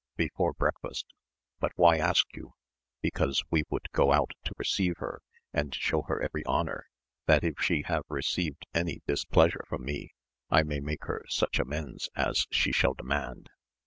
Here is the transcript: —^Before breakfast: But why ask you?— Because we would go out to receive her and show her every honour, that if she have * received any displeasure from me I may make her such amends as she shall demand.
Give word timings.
—^Before 0.17 0.57
breakfast: 0.57 1.13
But 1.59 1.73
why 1.75 1.99
ask 1.99 2.35
you?— 2.35 2.55
Because 3.03 3.43
we 3.51 3.65
would 3.69 3.87
go 3.91 4.11
out 4.13 4.31
to 4.45 4.55
receive 4.57 4.95
her 4.97 5.21
and 5.53 5.75
show 5.75 6.01
her 6.07 6.19
every 6.19 6.43
honour, 6.43 6.87
that 7.27 7.43
if 7.43 7.59
she 7.61 7.83
have 7.83 8.05
* 8.07 8.09
received 8.09 8.65
any 8.73 9.03
displeasure 9.05 9.63
from 9.67 9.85
me 9.85 10.15
I 10.49 10.63
may 10.63 10.79
make 10.79 11.03
her 11.03 11.23
such 11.29 11.59
amends 11.59 12.09
as 12.15 12.47
she 12.49 12.71
shall 12.71 12.95
demand. 12.95 13.51